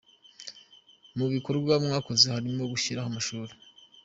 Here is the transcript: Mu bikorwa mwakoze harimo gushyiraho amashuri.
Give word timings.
Mu 1.17 1.25
bikorwa 1.33 1.73
mwakoze 1.83 2.25
harimo 2.35 2.63
gushyiraho 2.71 3.07
amashuri. 3.11 3.53